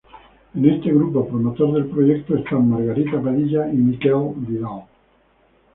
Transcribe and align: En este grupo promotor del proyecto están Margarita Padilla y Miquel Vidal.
En 0.55 0.65
este 0.67 0.89
grupo 0.91 1.27
promotor 1.27 1.73
del 1.73 1.85
proyecto 1.85 2.35
están 2.35 2.67
Margarita 2.71 3.21
Padilla 3.21 3.69
y 3.71 3.75
Miquel 3.77 4.31
Vidal. 4.35 4.85